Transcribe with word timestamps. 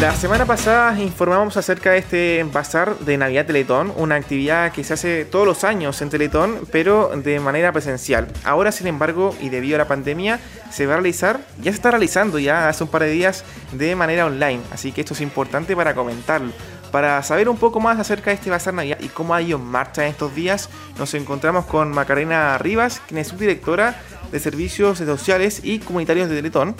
La 0.00 0.14
semana 0.14 0.46
pasada 0.46 0.98
informamos 0.98 1.58
acerca 1.58 1.90
de 1.90 1.98
este 1.98 2.46
bazar 2.50 2.98
de 3.00 3.18
Navidad 3.18 3.44
Teletón, 3.44 3.92
una 3.98 4.14
actividad 4.14 4.72
que 4.72 4.82
se 4.82 4.94
hace 4.94 5.26
todos 5.26 5.46
los 5.46 5.62
años 5.62 6.00
en 6.00 6.08
Teletón, 6.08 6.60
pero 6.72 7.10
de 7.14 7.38
manera 7.38 7.70
presencial. 7.70 8.26
Ahora, 8.42 8.72
sin 8.72 8.86
embargo, 8.86 9.36
y 9.42 9.50
debido 9.50 9.74
a 9.74 9.78
la 9.78 9.88
pandemia, 9.88 10.40
se 10.70 10.86
va 10.86 10.94
a 10.94 10.96
realizar, 10.96 11.40
ya 11.58 11.70
se 11.70 11.76
está 11.76 11.90
realizando 11.90 12.38
ya 12.38 12.70
hace 12.70 12.84
un 12.84 12.88
par 12.88 13.02
de 13.02 13.10
días 13.10 13.44
de 13.72 13.94
manera 13.94 14.24
online, 14.24 14.62
así 14.72 14.90
que 14.90 15.02
esto 15.02 15.12
es 15.12 15.20
importante 15.20 15.76
para 15.76 15.94
comentarlo. 15.94 16.50
Para 16.90 17.22
saber 17.22 17.50
un 17.50 17.58
poco 17.58 17.78
más 17.78 17.98
acerca 17.98 18.30
de 18.30 18.36
este 18.36 18.48
Bazar 18.48 18.72
Navidad 18.72 18.98
y 19.02 19.08
cómo 19.08 19.34
ha 19.34 19.42
ido 19.42 19.58
en 19.58 19.66
marcha 19.66 20.04
en 20.04 20.12
estos 20.12 20.34
días, 20.34 20.70
nos 20.98 21.12
encontramos 21.12 21.66
con 21.66 21.90
Macarena 21.90 22.56
Rivas, 22.56 23.02
quien 23.06 23.18
es 23.18 23.28
subdirectora 23.28 24.00
de 24.32 24.40
Servicios 24.40 24.96
Sociales 24.96 25.60
y 25.62 25.78
Comunitarios 25.80 26.30
de 26.30 26.36
Teletón 26.36 26.74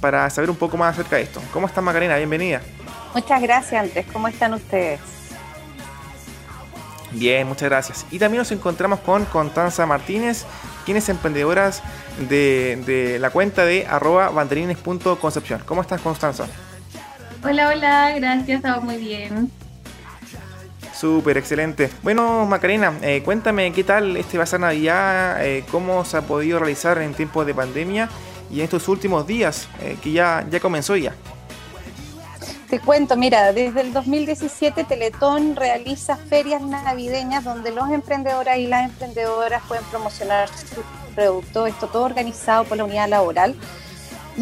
para 0.00 0.28
saber 0.30 0.50
un 0.50 0.56
poco 0.56 0.76
más 0.76 0.94
acerca 0.94 1.16
de 1.16 1.22
esto. 1.22 1.40
¿Cómo 1.52 1.66
estás 1.66 1.82
Macarena? 1.84 2.16
Bienvenida. 2.16 2.60
Muchas 3.14 3.42
gracias 3.42 3.82
antes. 3.82 4.06
¿Cómo 4.12 4.28
están 4.28 4.54
ustedes? 4.54 5.00
Bien, 7.12 7.46
muchas 7.46 7.68
gracias. 7.68 8.06
Y 8.10 8.18
también 8.18 8.38
nos 8.38 8.52
encontramos 8.52 9.00
con 9.00 9.24
Constanza 9.26 9.84
Martínez, 9.84 10.44
quien 10.84 10.96
es 10.96 11.08
emprendedora 11.08 11.72
de, 12.28 12.80
de 12.86 13.18
la 13.18 13.30
cuenta 13.30 13.64
de 13.64 13.86
arroba 13.86 14.30
banderines.concepción. 14.30 15.62
¿Cómo 15.66 15.82
estás, 15.82 16.00
Constanza? 16.00 16.46
Hola, 17.42 17.68
hola, 17.68 18.12
gracias, 18.16 18.58
estamos 18.58 18.84
muy 18.84 18.96
bien. 18.96 19.50
Súper, 20.94 21.38
excelente. 21.38 21.90
Bueno, 22.02 22.44
Macarena, 22.44 22.92
eh, 23.00 23.22
cuéntame 23.24 23.72
qué 23.72 23.82
tal 23.82 24.16
este 24.18 24.36
Bazar 24.36 24.60
Navidad, 24.60 25.44
eh, 25.44 25.64
cómo 25.70 26.04
se 26.04 26.18
ha 26.18 26.22
podido 26.22 26.58
realizar 26.58 27.00
en 27.00 27.14
tiempos 27.14 27.46
de 27.46 27.54
pandemia 27.54 28.10
y 28.50 28.58
en 28.58 28.64
estos 28.64 28.88
últimos 28.88 29.26
días, 29.26 29.68
eh, 29.80 29.96
que 30.02 30.12
ya, 30.12 30.46
ya 30.50 30.60
comenzó 30.60 30.96
ya. 30.96 31.14
Te 32.68 32.78
cuento, 32.78 33.16
mira, 33.16 33.52
desde 33.52 33.80
el 33.80 33.92
2017 33.92 34.84
Teletón 34.84 35.56
realiza 35.56 36.16
ferias 36.16 36.62
navideñas 36.62 37.42
donde 37.42 37.72
los 37.72 37.90
emprendedores 37.90 38.58
y 38.58 38.68
las 38.68 38.88
emprendedoras 38.88 39.62
pueden 39.66 39.84
promocionar 39.86 40.48
sus 40.48 40.84
productos, 41.16 41.68
esto 41.68 41.88
todo 41.88 42.04
organizado 42.04 42.62
por 42.64 42.76
la 42.76 42.84
unidad 42.84 43.08
laboral. 43.08 43.56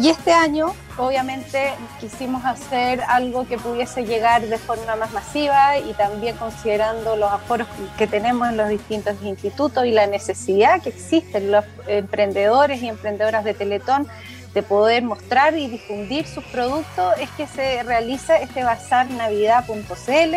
Y 0.01 0.07
este 0.07 0.31
año, 0.31 0.73
obviamente, 0.97 1.73
quisimos 1.99 2.45
hacer 2.45 3.01
algo 3.09 3.45
que 3.45 3.57
pudiese 3.57 4.05
llegar 4.05 4.41
de 4.47 4.57
forma 4.57 4.95
más 4.95 5.11
masiva 5.11 5.77
y 5.77 5.91
también 5.91 6.37
considerando 6.37 7.17
los 7.17 7.29
aforos 7.29 7.67
que 7.97 8.07
tenemos 8.07 8.47
en 8.47 8.55
los 8.55 8.69
distintos 8.69 9.15
institutos 9.23 9.85
y 9.85 9.91
la 9.91 10.07
necesidad 10.07 10.81
que 10.81 10.87
existen 10.87 11.51
los 11.51 11.65
emprendedores 11.85 12.81
y 12.81 12.87
emprendedoras 12.87 13.43
de 13.43 13.53
Teletón 13.53 14.07
de 14.53 14.63
poder 14.63 15.03
mostrar 15.03 15.57
y 15.57 15.67
difundir 15.67 16.25
sus 16.25 16.45
productos, 16.45 17.15
es 17.19 17.29
que 17.31 17.45
se 17.45 17.83
realiza 17.83 18.37
este 18.37 18.63
bazar 18.63 19.11
navidad.cl, 19.11 20.35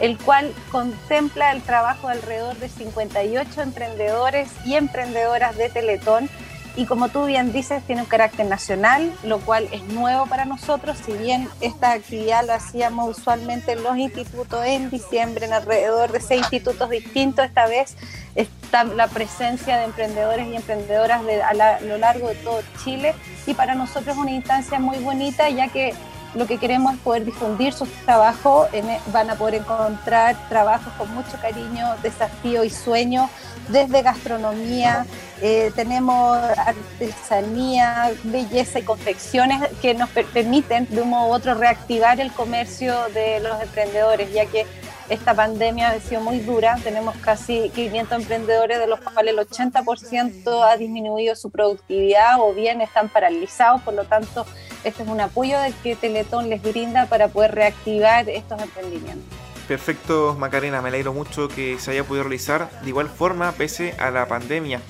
el 0.00 0.18
cual 0.18 0.52
contempla 0.72 1.52
el 1.52 1.62
trabajo 1.62 2.08
de 2.08 2.14
alrededor 2.14 2.56
de 2.56 2.68
58 2.68 3.62
emprendedores 3.62 4.50
y 4.64 4.74
emprendedoras 4.74 5.56
de 5.56 5.68
Teletón 5.70 6.28
y 6.76 6.86
como 6.86 7.08
tú 7.08 7.26
bien 7.26 7.52
dices, 7.52 7.82
tiene 7.84 8.02
un 8.02 8.08
carácter 8.08 8.46
nacional, 8.46 9.12
lo 9.22 9.38
cual 9.38 9.68
es 9.70 9.82
nuevo 9.84 10.26
para 10.26 10.44
nosotros, 10.44 10.98
si 11.04 11.12
bien 11.12 11.48
esta 11.60 11.92
actividad 11.92 12.44
lo 12.44 12.52
hacíamos 12.52 13.16
usualmente 13.16 13.72
en 13.72 13.82
los 13.82 13.96
institutos 13.96 14.64
en 14.66 14.90
diciembre, 14.90 15.46
en 15.46 15.52
alrededor 15.52 16.10
de 16.10 16.20
seis 16.20 16.40
institutos 16.40 16.90
distintos, 16.90 17.44
esta 17.44 17.66
vez 17.66 17.96
está 18.34 18.84
la 18.84 19.06
presencia 19.06 19.76
de 19.78 19.84
emprendedores 19.84 20.48
y 20.48 20.56
emprendedoras 20.56 21.22
a, 21.44 21.80
lo 21.80 21.98
largo 21.98 22.28
de 22.28 22.34
todo 22.36 22.60
Chile. 22.82 23.14
Y 23.46 23.54
para 23.54 23.74
nosotros 23.74 24.16
es 24.16 24.20
una 24.20 24.32
instancia 24.32 24.80
muy 24.80 24.98
bonita 24.98 25.48
ya 25.50 25.68
que 25.68 25.94
lo 26.34 26.46
que 26.46 26.58
queremos 26.58 26.94
es 26.94 27.00
poder 27.00 27.24
difundir 27.24 27.72
sus 27.72 27.88
trabajos, 28.04 28.68
e, 28.72 28.82
van 29.12 29.30
a 29.30 29.36
poder 29.36 29.56
encontrar 29.56 30.36
trabajos 30.48 30.92
con 30.98 31.12
mucho 31.14 31.38
cariño, 31.40 31.94
desafío 32.02 32.64
y 32.64 32.70
sueño, 32.70 33.30
desde 33.68 34.02
gastronomía, 34.02 35.06
eh, 35.40 35.72
tenemos 35.74 36.36
artesanía, 36.38 38.12
belleza 38.24 38.78
y 38.78 38.82
confecciones 38.82 39.68
que 39.80 39.94
nos 39.94 40.10
permiten 40.10 40.86
de 40.90 41.02
un 41.02 41.10
modo 41.10 41.30
u 41.30 41.32
otro 41.32 41.54
reactivar 41.54 42.20
el 42.20 42.30
comercio 42.32 42.94
de 43.14 43.40
los 43.40 43.60
emprendedores, 43.62 44.32
ya 44.32 44.46
que 44.46 44.66
esta 45.08 45.34
pandemia 45.34 45.90
ha 45.90 46.00
sido 46.00 46.20
muy 46.22 46.38
dura, 46.38 46.78
tenemos 46.82 47.14
casi 47.18 47.68
500 47.70 48.20
emprendedores 48.20 48.78
de 48.78 48.86
los 48.86 49.00
cuales 49.00 49.34
el 49.34 49.38
80% 49.38 50.62
ha 50.64 50.76
disminuido 50.76 51.36
su 51.36 51.50
productividad 51.50 52.40
o 52.40 52.54
bien 52.54 52.80
están 52.80 53.10
paralizados, 53.10 53.82
por 53.82 53.94
lo 53.94 54.04
tanto 54.04 54.46
este 54.84 55.02
es 55.02 55.08
un 55.08 55.20
apoyo 55.20 55.56
que 55.82 55.96
Teletón 55.96 56.48
les 56.50 56.62
brinda 56.62 57.06
para 57.06 57.28
poder 57.28 57.54
reactivar 57.54 58.28
estos 58.28 58.60
emprendimientos. 58.60 59.24
Perfecto, 59.66 60.36
Macarena, 60.38 60.82
me 60.82 60.88
alegro 60.88 61.14
mucho 61.14 61.48
que 61.48 61.78
se 61.78 61.92
haya 61.92 62.04
podido 62.04 62.24
realizar 62.24 62.68
de 62.82 62.88
igual 62.88 63.08
forma 63.08 63.52
pese 63.52 63.94
a 63.98 64.10
la 64.10 64.28
pandemia. 64.28 64.80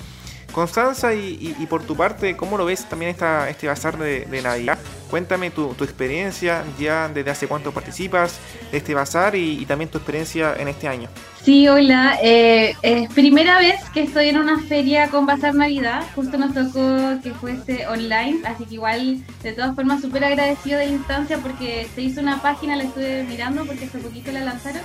Constanza, 0.55 1.13
y, 1.13 1.67
por 1.69 1.83
tu 1.83 1.97
parte, 1.97 2.37
¿cómo 2.37 2.57
lo 2.57 2.63
ves 2.63 2.87
también 2.87 3.11
esta, 3.11 3.49
este 3.49 3.67
bazar 3.67 3.97
de, 3.97 4.25
Navidad? 4.41 4.79
Cuéntame 5.09 5.51
tu, 5.51 5.71
experiencia, 5.81 6.63
ya 6.79 7.09
desde 7.09 7.29
hace 7.29 7.45
cuánto 7.45 7.73
participas 7.73 8.39
de 8.71 8.77
este 8.77 8.93
bazar 8.93 9.35
y, 9.35 9.65
también 9.65 9.91
tu 9.91 9.97
experiencia 9.97 10.55
en 10.57 10.69
este 10.69 10.87
año. 10.87 11.09
Sí, 11.43 11.67
hola. 11.67 12.17
Eh, 12.23 12.73
es 12.83 13.13
primera 13.13 13.59
vez 13.59 13.81
que 13.93 14.03
estoy 14.03 14.29
en 14.29 14.37
una 14.37 14.61
feria 14.61 15.09
con 15.09 15.25
Bazar 15.25 15.55
Navidad. 15.55 16.05
Justo 16.15 16.37
nos 16.37 16.53
tocó 16.53 17.21
que 17.21 17.33
fuese 17.33 17.85
online, 17.87 18.39
así 18.45 18.63
que 18.63 18.75
igual, 18.75 19.25
de 19.43 19.51
todas 19.51 19.75
formas, 19.75 19.99
súper 19.99 20.23
agradecido 20.23 20.79
de 20.79 20.85
instancia 20.85 21.37
porque 21.39 21.85
se 21.93 22.01
hizo 22.01 22.21
una 22.21 22.41
página, 22.41 22.77
la 22.77 22.85
estuve 22.85 23.23
mirando 23.23 23.65
porque 23.65 23.85
hace 23.85 23.97
poquito 23.97 24.31
la 24.31 24.39
lanzaron 24.39 24.81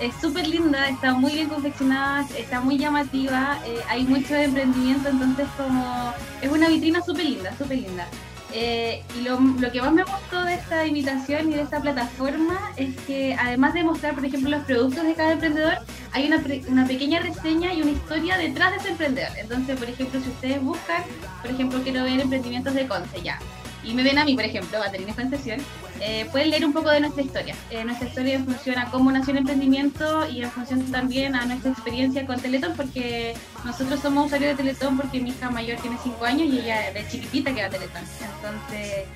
es 0.00 0.14
súper 0.20 0.46
linda, 0.48 0.88
está 0.88 1.12
muy 1.12 1.32
bien 1.32 1.48
confeccionada, 1.48 2.26
está 2.36 2.60
muy 2.60 2.78
llamativa, 2.78 3.58
eh, 3.66 3.80
hay 3.88 4.04
mucho 4.04 4.34
emprendimiento, 4.34 5.08
entonces 5.08 5.46
como 5.56 6.14
es 6.40 6.50
una 6.50 6.68
vitrina 6.68 7.02
súper 7.02 7.26
linda, 7.26 7.54
súper 7.56 7.78
linda. 7.78 8.06
Eh, 8.52 9.04
y 9.16 9.22
lo, 9.22 9.38
lo, 9.38 9.70
que 9.70 9.80
más 9.80 9.92
me 9.92 10.02
gustó 10.02 10.42
de 10.42 10.54
esta 10.54 10.84
invitación 10.84 11.50
y 11.50 11.54
de 11.54 11.62
esta 11.62 11.80
plataforma 11.80 12.72
es 12.76 12.96
que 13.06 13.36
además 13.38 13.74
de 13.74 13.84
mostrar, 13.84 14.14
por 14.14 14.24
ejemplo, 14.24 14.50
los 14.50 14.64
productos 14.64 15.04
de 15.04 15.14
cada 15.14 15.32
emprendedor, 15.32 15.74
hay 16.10 16.26
una, 16.26 16.42
una 16.68 16.86
pequeña 16.86 17.20
reseña 17.20 17.72
y 17.72 17.82
una 17.82 17.92
historia 17.92 18.36
detrás 18.38 18.72
de 18.72 18.78
ese 18.78 18.88
emprendedor. 18.88 19.30
Entonces, 19.38 19.78
por 19.78 19.88
ejemplo, 19.88 20.20
si 20.20 20.30
ustedes 20.30 20.60
buscan, 20.62 21.04
por 21.42 21.50
ejemplo, 21.52 21.80
quiero 21.82 22.02
ver 22.02 22.18
emprendimientos 22.18 22.74
de 22.74 22.88
Conce, 22.88 23.22
ya 23.22 23.38
y 23.84 23.94
me 23.94 24.02
ven 24.02 24.18
a 24.18 24.24
mí, 24.24 24.34
por 24.34 24.44
ejemplo, 24.44 24.78
Baterina 24.78 25.14
Concesión, 25.14 25.60
eh, 26.00 26.26
pueden 26.30 26.50
leer 26.50 26.64
un 26.64 26.72
poco 26.72 26.90
de 26.90 27.00
nuestra 27.00 27.22
historia. 27.22 27.54
Eh, 27.70 27.84
nuestra 27.84 28.08
historia 28.08 28.38
funciona 28.42 28.82
a 28.82 28.90
cómo 28.90 29.10
nació 29.12 29.32
el 29.32 29.38
emprendimiento 29.38 30.28
y 30.28 30.42
en 30.42 30.50
función 30.50 30.90
también 30.90 31.34
a 31.34 31.44
nuestra 31.46 31.70
experiencia 31.70 32.26
con 32.26 32.40
Teletón, 32.40 32.74
porque 32.76 33.34
nosotros 33.64 34.00
somos 34.00 34.26
usuarios 34.26 34.56
de 34.56 34.56
Teletón 34.56 34.96
porque 34.96 35.20
mi 35.20 35.30
hija 35.30 35.50
mayor 35.50 35.78
tiene 35.80 35.96
5 36.02 36.24
años 36.24 36.48
y 36.48 36.60
ella 36.60 36.92
de 36.92 37.06
chiquitita 37.08 37.54
que 37.54 37.60
va 37.60 37.66
a 37.66 37.70
Teletón. 37.70 38.02
Entonces, 38.36 39.06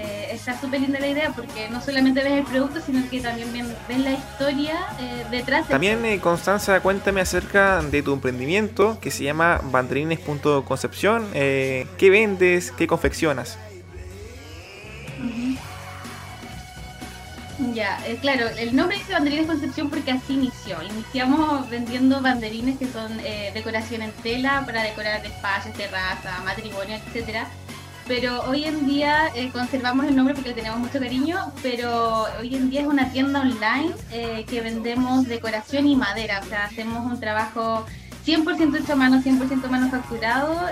eh, 0.00 0.28
está 0.30 0.58
súper 0.60 0.80
linda 0.80 1.00
la 1.00 1.08
idea 1.08 1.32
porque 1.34 1.68
no 1.70 1.80
solamente 1.80 2.22
ves 2.22 2.34
el 2.34 2.44
producto, 2.44 2.80
sino 2.80 3.08
que 3.10 3.20
también 3.20 3.52
ves 3.52 3.98
la 3.98 4.12
historia 4.12 4.76
eh, 5.00 5.24
detrás. 5.28 5.66
También, 5.66 6.04
eh, 6.04 6.20
Constanza, 6.20 6.78
cuéntame 6.80 7.20
acerca 7.20 7.82
de 7.82 8.02
tu 8.04 8.12
emprendimiento 8.12 8.98
que 9.00 9.10
se 9.10 9.24
llama 9.24 9.60
banderines.concepción. 9.72 11.26
¿Qué 11.32 12.10
vendes? 12.10 12.70
¿Qué 12.70 12.86
confeccionas? 12.86 13.58
Ya, 17.78 18.04
eh, 18.08 18.18
claro, 18.20 18.48
el 18.58 18.74
nombre 18.74 18.98
dice 18.98 19.12
Banderines 19.12 19.46
Concepción 19.46 19.88
porque 19.88 20.10
así 20.10 20.34
inició. 20.34 20.82
Iniciamos 20.82 21.70
vendiendo 21.70 22.20
banderines 22.20 22.76
que 22.76 22.88
son 22.88 23.20
eh, 23.20 23.52
decoración 23.54 24.02
en 24.02 24.10
tela 24.10 24.64
para 24.66 24.82
decorar 24.82 25.24
espacios, 25.24 25.76
terraza, 25.76 26.42
matrimonio, 26.44 26.96
etcétera. 26.96 27.46
Pero 28.08 28.42
hoy 28.50 28.64
en 28.64 28.84
día 28.84 29.30
eh, 29.36 29.50
conservamos 29.52 30.06
el 30.06 30.16
nombre 30.16 30.34
porque 30.34 30.48
le 30.48 30.56
tenemos 30.56 30.80
mucho 30.80 30.98
cariño, 30.98 31.52
pero 31.62 32.26
hoy 32.40 32.56
en 32.56 32.68
día 32.68 32.80
es 32.80 32.88
una 32.88 33.12
tienda 33.12 33.42
online 33.42 33.94
que 34.10 34.60
vendemos 34.60 35.28
decoración 35.28 35.86
y 35.86 35.94
madera. 35.94 36.40
O 36.44 36.48
sea, 36.48 36.64
hacemos 36.64 37.06
un 37.06 37.20
trabajo 37.20 37.86
100% 38.26 38.76
hecho 38.76 38.94
a 38.94 38.96
mano, 38.96 39.22
100% 39.22 39.68
manufacturado. 39.68 40.66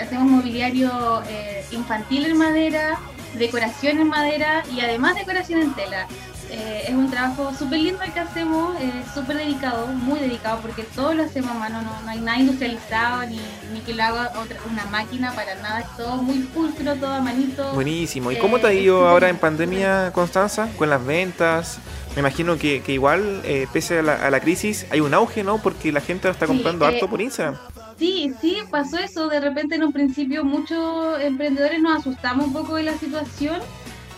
hacemos 0.00 0.30
mobiliario 0.30 1.24
infantil 1.72 2.26
en 2.26 2.38
madera, 2.38 3.00
decoración 3.40 3.98
en 3.98 4.08
madera 4.08 4.62
y 4.72 4.80
además 4.80 5.16
decoración 5.16 5.62
en 5.62 5.74
tela. 5.74 6.06
Eh, 6.50 6.84
es 6.88 6.94
un 6.94 7.08
trabajo 7.10 7.52
súper 7.56 7.78
lindo 7.78 8.02
el 8.02 8.12
que 8.12 8.20
hacemos, 8.20 8.74
súper 9.14 9.36
dedicado, 9.36 9.86
muy 9.86 10.18
dedicado, 10.18 10.60
porque 10.60 10.82
todo 10.82 11.14
lo 11.14 11.22
hacemos 11.22 11.52
a 11.52 11.54
mano, 11.54 11.80
no, 11.82 12.10
hay 12.10 12.20
nada 12.20 12.38
industrializado 12.38 13.24
ni, 13.26 13.40
ni 13.72 13.80
que 13.80 13.94
lo 13.94 14.02
haga 14.02 14.32
otra, 14.36 14.58
una 14.68 14.84
máquina 14.86 15.32
para 15.32 15.54
nada, 15.56 15.80
es 15.80 15.96
todo 15.96 16.16
muy 16.16 16.38
pulcro, 16.38 16.96
todo 16.96 17.12
a 17.12 17.20
manito. 17.20 17.72
Buenísimo. 17.72 18.32
¿Y 18.32 18.36
cómo 18.38 18.58
te 18.58 18.66
ha 18.66 18.72
eh, 18.72 18.80
ido 18.80 19.06
ahora 19.08 19.28
en 19.28 19.36
pandemia, 19.36 20.10
Constanza, 20.12 20.68
con 20.76 20.90
las 20.90 21.04
ventas? 21.04 21.78
Me 22.16 22.20
imagino 22.20 22.58
que, 22.58 22.82
que 22.82 22.92
igual, 22.92 23.42
eh, 23.44 23.68
pese 23.72 24.00
a 24.00 24.02
la, 24.02 24.14
a 24.14 24.30
la, 24.30 24.40
crisis, 24.40 24.86
hay 24.90 25.00
un 25.00 25.14
auge, 25.14 25.44
¿no? 25.44 25.58
Porque 25.58 25.92
la 25.92 26.00
gente 26.00 26.26
lo 26.26 26.32
está 26.32 26.48
comprando 26.48 26.84
harto 26.84 27.08
por 27.08 27.20
Instagram. 27.20 27.56
Sí, 28.00 28.32
sí, 28.40 28.56
pasó 28.70 28.96
eso. 28.98 29.28
De 29.28 29.40
repente 29.40 29.74
en 29.74 29.84
un 29.84 29.92
principio 29.92 30.42
muchos 30.42 31.20
emprendedores 31.20 31.82
nos 31.82 31.98
asustamos 31.98 32.46
un 32.46 32.54
poco 32.54 32.76
de 32.76 32.84
la 32.84 32.94
situación 32.94 33.60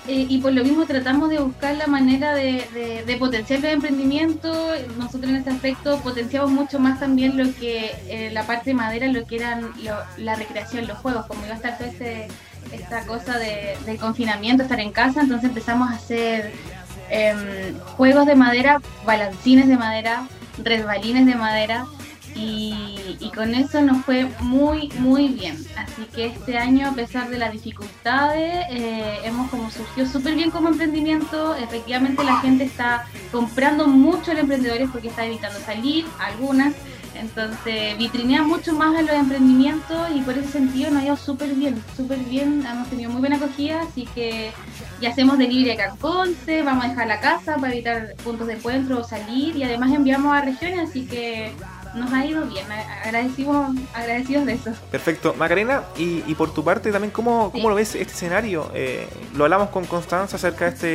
eh, 0.06 0.24
y 0.28 0.38
por 0.38 0.52
lo 0.52 0.62
mismo 0.62 0.86
tratamos 0.86 1.30
de 1.30 1.40
buscar 1.40 1.76
la 1.76 1.88
manera 1.88 2.32
de, 2.32 3.16
potenciar 3.18 3.58
el 3.58 3.72
emprendimiento. 3.72 4.52
Nosotros 4.98 5.32
en 5.32 5.38
este 5.38 5.50
aspecto 5.50 5.98
potenciamos 5.98 6.52
mucho 6.52 6.78
más 6.78 7.00
también 7.00 7.36
lo 7.36 7.52
que 7.56 7.90
eh, 8.06 8.30
la 8.32 8.46
parte 8.46 8.70
de 8.70 8.74
madera, 8.74 9.08
lo 9.08 9.26
que 9.26 9.34
eran 9.34 9.72
la 10.16 10.36
recreación, 10.36 10.86
los 10.86 10.98
juegos, 10.98 11.26
como 11.26 11.44
iba 11.44 11.54
a 11.54 11.56
estar 11.56 11.76
todo 11.76 11.88
este, 11.88 12.28
esta 12.70 13.04
cosa 13.04 13.36
de, 13.36 13.76
de 13.84 13.96
confinamiento, 13.96 14.62
estar 14.62 14.78
en 14.78 14.92
casa, 14.92 15.22
entonces 15.22 15.48
empezamos 15.48 15.90
a 15.90 15.94
hacer 15.94 16.52
em, 17.10 17.76
juegos 17.96 18.26
de 18.26 18.36
madera, 18.36 18.80
balancines 19.04 19.66
de 19.66 19.76
madera, 19.76 20.28
resbalines 20.62 21.26
de 21.26 21.34
madera 21.34 21.84
y, 22.42 23.30
con 23.34 23.54
eso 23.54 23.80
nos 23.80 24.04
fue 24.04 24.26
muy, 24.40 24.88
muy 24.98 25.28
bien. 25.28 25.56
Así 25.76 26.04
que 26.14 26.26
este 26.26 26.58
año, 26.58 26.88
a 26.88 26.92
pesar 26.92 27.30
de 27.30 27.38
las 27.38 27.52
dificultades, 27.52 28.66
eh, 28.70 29.20
hemos 29.24 29.50
como 29.50 29.70
surgido 29.70 30.06
súper 30.06 30.34
bien 30.34 30.50
como 30.50 30.68
emprendimiento. 30.68 31.54
Efectivamente, 31.54 32.24
la 32.24 32.40
gente 32.40 32.64
está 32.64 33.06
comprando 33.30 33.86
mucho 33.88 34.32
los 34.32 34.42
emprendedores 34.42 34.90
porque 34.90 35.08
está 35.08 35.24
evitando 35.24 35.58
salir, 35.60 36.04
algunas. 36.18 36.74
Entonces, 37.14 37.96
vitrinean 37.98 38.46
mucho 38.46 38.72
más 38.72 38.96
a 38.96 39.02
los 39.02 39.12
emprendimientos 39.12 40.08
y 40.14 40.20
por 40.22 40.36
ese 40.36 40.48
sentido 40.48 40.90
nos 40.90 41.02
ha 41.02 41.06
ido 41.06 41.16
súper 41.16 41.54
bien, 41.54 41.82
súper 41.96 42.18
bien. 42.18 42.64
Hemos 42.66 42.88
tenido 42.88 43.10
muy 43.10 43.20
buena 43.20 43.36
acogida, 43.36 43.82
así 43.82 44.08
que 44.14 44.50
ya 45.00 45.10
hacemos 45.10 45.38
delivery 45.38 45.72
acá 45.72 45.90
en 45.90 45.96
Conce, 45.96 46.62
vamos 46.62 46.84
a 46.84 46.88
dejar 46.88 47.06
la 47.06 47.20
casa 47.20 47.56
para 47.56 47.72
evitar 47.72 48.14
puntos 48.24 48.46
de 48.46 48.54
encuentro 48.54 49.00
o 49.00 49.04
salir 49.04 49.56
y 49.56 49.62
además 49.62 49.92
enviamos 49.92 50.32
a 50.32 50.42
regiones, 50.42 50.90
así 50.90 51.06
que 51.06 51.52
nos 51.94 52.12
ha 52.12 52.24
ido 52.24 52.44
bien, 52.46 52.66
agradecidos, 52.70 53.68
agradecidos 53.92 54.46
de 54.46 54.54
eso. 54.54 54.72
Perfecto. 54.90 55.34
Macarena, 55.38 55.82
y, 55.96 56.34
por 56.34 56.52
tu 56.52 56.64
parte 56.64 56.90
también, 56.90 57.10
¿cómo, 57.10 57.50
cómo 57.52 57.68
lo 57.68 57.74
ves 57.74 57.94
este 57.94 58.14
escenario? 58.14 58.70
Eh, 58.74 59.06
lo 59.34 59.44
hablamos 59.44 59.70
con 59.70 59.84
Constanza 59.84 60.36
acerca 60.36 60.66
de, 60.66 60.70
este, 60.70 60.86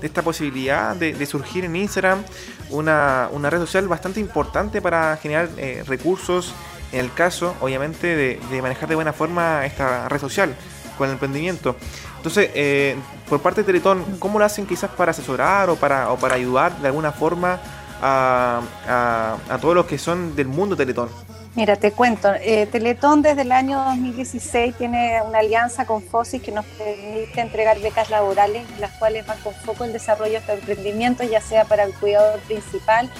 de 0.00 0.06
esta 0.06 0.22
posibilidad 0.22 0.96
de, 0.96 1.26
surgir 1.26 1.64
en 1.64 1.76
Instagram, 1.76 2.24
una, 2.70 3.28
una, 3.32 3.50
red 3.50 3.60
social 3.60 3.86
bastante 3.88 4.20
importante 4.20 4.80
para 4.80 5.16
generar 5.16 5.48
eh, 5.56 5.84
recursos, 5.86 6.54
en 6.92 7.00
el 7.00 7.12
caso, 7.12 7.54
obviamente, 7.60 8.16
de, 8.16 8.62
manejar 8.62 8.88
de 8.88 8.94
buena 8.94 9.12
forma 9.12 9.64
esta 9.66 10.08
red 10.08 10.20
social 10.20 10.54
con 10.96 11.08
el 11.08 11.14
emprendimiento. 11.14 11.76
Entonces, 12.16 12.50
eh, 12.54 12.96
por 13.28 13.40
parte 13.40 13.62
de 13.62 13.66
Teletón, 13.66 14.04
¿cómo 14.18 14.38
lo 14.38 14.44
hacen 14.44 14.66
quizás 14.66 14.90
para 14.90 15.10
asesorar 15.10 15.70
o 15.70 15.76
para, 15.76 16.10
o 16.10 16.16
para 16.16 16.34
ayudar 16.36 16.76
de 16.78 16.86
alguna 16.88 17.12
forma 17.12 17.58
a, 18.02 19.58
todos 19.60 19.74
los 19.74 19.86
que 19.86 19.98
son 19.98 20.34
del 20.34 20.48
mundo 20.48 20.76
Teletón? 20.76 21.08
Mira, 21.54 21.76
te 21.76 21.92
cuento, 21.92 22.32
eh, 22.40 22.66
Teletón 22.66 23.20
desde 23.20 23.42
el 23.42 23.52
año 23.52 23.78
2016 23.84 24.74
tiene 24.76 25.20
una 25.22 25.40
alianza 25.40 25.84
con 25.84 26.02
FOSIS 26.02 26.40
que 26.40 26.50
nos 26.50 26.64
permite 26.64 27.40
entregar 27.40 27.78
becas 27.80 28.08
laborales, 28.08 28.64
las 28.80 28.92
cuales 28.92 29.26
van 29.26 29.38
con 29.40 29.52
foco 29.52 29.84
en 29.84 29.92
desarrollo 29.92 30.40
de 30.40 30.52
emprendimientos, 30.54 31.30
ya 31.30 31.42
sea 31.42 31.66
para 31.66 31.84
el 31.84 31.92
cuidador 31.94 32.40
principal 32.40 33.10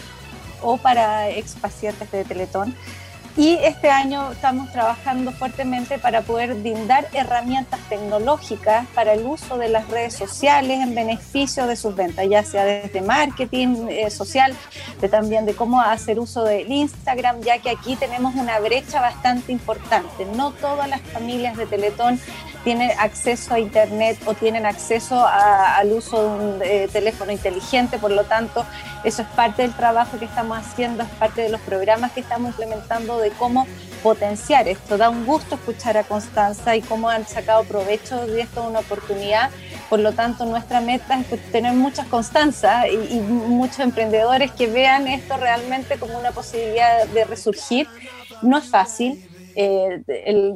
o 0.63 0.79
para 0.79 1.29
ex 1.29 1.57
pacientes 1.57 2.11
de 2.11 2.25
Teletón. 2.25 2.75
Y 3.35 3.55
este 3.63 3.89
año 3.89 4.31
estamos 4.31 4.71
trabajando 4.73 5.33
fuertemente 5.33 5.99
para 5.99 6.21
poder 6.21 6.55
brindar 6.55 7.09
herramientas 7.15 7.81
tecnológicas 7.89 8.87
para 8.89 9.15
el 9.15 9.25
uso 9.25 9.57
de 9.57 9.71
las 9.71 9.89
redes 9.89 10.15
sociales 10.15 10.81
en 10.81 10.95
beneficio 10.95 11.67
de 11.67 11.77
sus 11.77 11.97
ventas, 11.97 12.27
ya 12.29 12.45
sea 12.45 12.65
desde 12.65 13.01
marketing 13.01 13.87
eh, 13.89 14.11
social, 14.11 14.55
de 15.01 15.09
también 15.09 15.47
de 15.47 15.55
cómo 15.55 15.81
hacer 15.81 16.19
uso 16.19 16.45
del 16.45 16.71
Instagram, 16.71 17.41
ya 17.41 17.59
que 17.59 17.71
aquí 17.71 17.97
tenemos 17.97 18.35
una 18.35 18.61
brecha 18.61 19.01
bastante 19.01 19.51
importante. 19.51 20.27
No 20.37 20.51
todas 20.51 20.87
las 20.91 21.01
familias 21.01 21.57
de 21.57 21.65
Teletón 21.65 22.21
tienen 22.65 22.91
acceso 22.99 23.55
a 23.55 23.59
Internet 23.59 24.19
o 24.27 24.35
tienen 24.35 24.67
acceso 24.67 25.27
al 25.27 25.93
uso 25.93 26.23
de 26.23 26.29
un 26.29 26.63
eh, 26.63 26.89
teléfono 26.93 27.33
inteligente, 27.33 27.99
por 27.99 28.11
lo 28.11 28.25
tanto, 28.25 28.65
eso 29.05 29.23
es 29.23 29.29
parte 29.29 29.63
del 29.63 29.75
trabajo 29.75 30.19
que 30.19 30.25
estamos 30.25 30.59
haciendo, 30.59 31.03
es 31.03 31.09
parte 31.11 31.43
de 31.43 31.49
los 31.49 31.61
programas 31.63 32.13
que 32.13 32.21
estamos 32.21 32.51
implementando 32.51 33.19
de 33.19 33.31
cómo 33.31 33.67
potenciar 34.03 34.69
esto. 34.69 34.97
Da 34.97 35.11
un 35.11 35.27
gusto 35.27 35.57
escuchar 35.57 35.97
a 35.97 36.05
Constanza 36.05 36.77
y 36.77 36.83
cómo 36.83 37.09
han 37.09 37.27
sacado 37.27 37.65
provecho 37.65 38.27
de 38.27 38.43
esto, 38.43 38.63
una 38.63 38.81
oportunidad. 38.81 39.51
Por 39.91 39.99
lo 39.99 40.13
tanto, 40.13 40.45
nuestra 40.45 40.81
meta 40.81 41.21
es 41.31 41.53
tener 41.53 41.75
muchas 41.75 42.07
constanzas 42.07 42.87
y, 42.87 43.17
y 43.17 43.21
muchos 43.21 43.81
emprendedores 43.81 44.51
que 44.53 44.67
vean 44.67 45.09
esto 45.09 45.37
realmente 45.37 45.99
como 45.99 46.19
una 46.19 46.31
posibilidad 46.33 47.07
de 47.07 47.25
resurgir. 47.25 47.89
No 48.41 48.59
es 48.59 48.69
fácil, 48.69 49.25
eh, 49.57 50.03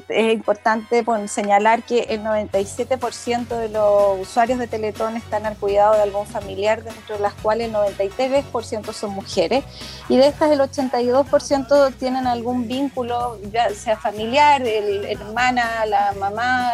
es 0.08 0.34
importante 0.34 1.04
señalar 1.26 1.82
que 1.82 2.00
el 2.10 2.22
97% 2.22 3.48
de 3.48 3.68
los 3.68 4.20
usuarios 4.20 4.58
de 4.58 4.66
Teletón 4.66 5.16
están 5.16 5.46
al 5.46 5.56
cuidado 5.56 5.94
de 5.94 6.02
algún 6.02 6.26
familiar, 6.26 6.82
dentro 6.82 7.16
de 7.16 7.22
las 7.22 7.34
cuales 7.34 7.68
el 7.68 7.74
93% 7.74 8.92
son 8.92 9.10
mujeres, 9.10 9.64
y 10.08 10.16
de 10.16 10.26
estas 10.26 10.50
el 10.50 10.60
82% 10.60 11.94
tienen 11.96 12.26
algún 12.26 12.68
vínculo, 12.68 13.38
ya 13.52 13.70
sea 13.70 13.96
familiar, 13.96 14.62
el, 14.62 15.04
hermana, 15.04 15.86
la 15.86 16.14
mamá, 16.18 16.70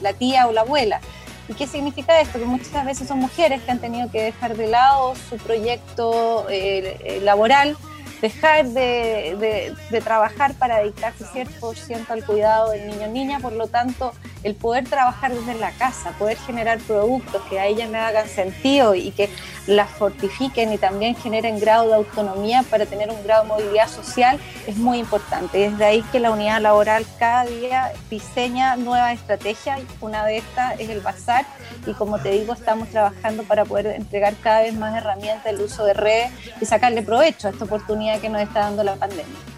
la 0.00 0.12
tía 0.14 0.46
o 0.46 0.52
la 0.52 0.62
abuela. 0.62 1.00
¿Y 1.48 1.54
qué 1.54 1.66
significa 1.66 2.20
esto? 2.20 2.38
Que 2.38 2.44
muchas 2.44 2.84
veces 2.84 3.08
son 3.08 3.18
mujeres 3.18 3.62
que 3.62 3.70
han 3.70 3.80
tenido 3.80 4.10
que 4.10 4.22
dejar 4.22 4.56
de 4.56 4.68
lado 4.68 5.14
su 5.28 5.36
proyecto 5.36 6.46
eh, 6.48 7.20
laboral 7.22 7.76
dejar 8.22 8.68
de, 8.68 9.74
trabajar 10.02 10.54
para 10.54 10.78
dedicarse 10.78 11.24
100% 11.24 12.08
al 12.08 12.24
cuidado 12.24 12.70
del 12.70 12.86
niño 12.86 13.06
o 13.06 13.08
niña, 13.08 13.40
por 13.40 13.52
lo 13.52 13.66
tanto, 13.66 14.14
el 14.42 14.54
poder 14.54 14.84
trabajar 14.84 15.32
desde 15.32 15.54
la 15.54 15.70
casa, 15.72 16.10
poder 16.18 16.36
generar 16.38 16.78
productos 16.80 17.42
que 17.48 17.60
a 17.60 17.66
ellas 17.66 17.90
le 17.90 17.98
hagan 17.98 18.28
sentido 18.28 18.94
y 18.94 19.10
que 19.12 19.30
las 19.66 19.88
fortifiquen 19.90 20.72
y 20.72 20.78
también 20.78 21.14
generen 21.14 21.60
grado 21.60 21.88
de 21.88 21.94
autonomía 21.94 22.64
para 22.68 22.86
tener 22.86 23.10
un 23.10 23.22
grado 23.22 23.42
de 23.44 23.48
movilidad 23.48 23.88
social 23.88 24.40
es 24.66 24.76
muy 24.76 24.98
importante. 24.98 25.70
Desde 25.70 25.84
ahí 25.84 26.02
que 26.10 26.18
la 26.18 26.30
unidad 26.30 26.60
laboral 26.60 27.06
cada 27.18 27.44
día 27.44 27.92
diseña 28.10 28.76
nuevas 28.76 29.14
estrategias. 29.14 29.80
Una 30.00 30.24
de 30.24 30.38
estas 30.38 30.80
es 30.80 30.88
el 30.88 31.00
bazar 31.00 31.46
y 31.86 31.92
como 31.92 32.18
te 32.18 32.30
digo, 32.30 32.54
estamos 32.54 32.88
trabajando 32.88 33.44
para 33.44 33.64
poder 33.64 33.86
entregar 33.86 34.34
cada 34.42 34.62
vez 34.62 34.74
más 34.74 34.96
herramientas 34.96 35.44
del 35.44 35.60
uso 35.60 35.84
de 35.84 35.94
redes 35.94 36.32
y 36.60 36.66
sacarle 36.66 37.02
provecho 37.02 37.48
a 37.48 37.50
esta 37.50 37.64
oportunidad 37.64 38.20
que 38.20 38.28
nos 38.28 38.42
está 38.42 38.60
dando 38.60 38.82
la 38.82 38.96
pandemia. 38.96 39.51